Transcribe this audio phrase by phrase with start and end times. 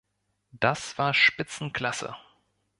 [0.59, 2.15] Das war Spitzenklasse.